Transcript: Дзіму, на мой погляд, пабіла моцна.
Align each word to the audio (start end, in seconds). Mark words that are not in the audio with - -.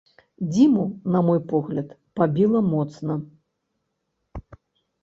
Дзіму, 0.53 0.85
на 1.15 1.21
мой 1.27 1.41
погляд, 1.51 1.91
пабіла 2.21 2.59
моцна. 2.73 3.21